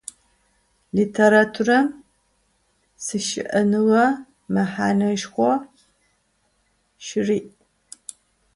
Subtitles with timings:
[0.95, 1.87] Litêraturem
[3.05, 4.05] sişı'enığe
[4.53, 5.49] mehaneşşxo
[7.05, 7.39] şıri'.